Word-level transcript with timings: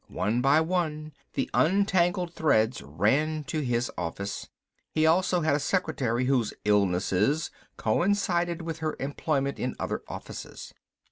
One 0.07 0.41
by 0.41 0.61
one 0.61 1.11
the 1.35 1.47
untangled 1.53 2.33
threads 2.33 2.81
ran 2.81 3.43
to 3.43 3.63
this 3.63 3.91
office. 3.95 4.49
He 4.89 5.05
also 5.05 5.41
had 5.41 5.53
a 5.53 5.59
secretary 5.59 6.25
whose 6.25 6.55
"illnesses" 6.65 7.51
coincided 7.77 8.63
with 8.63 8.79
her 8.79 8.95
employment 8.99 9.59
in 9.59 9.75
other 9.79 10.01
offices. 10.07 10.73